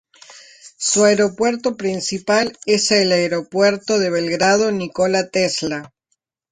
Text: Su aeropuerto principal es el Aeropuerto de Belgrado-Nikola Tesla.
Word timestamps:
Su 0.79 1.03
aeropuerto 1.05 1.77
principal 1.77 2.57
es 2.65 2.89
el 2.89 3.11
Aeropuerto 3.11 3.99
de 3.99 4.09
Belgrado-Nikola 4.09 5.29
Tesla. 5.29 5.93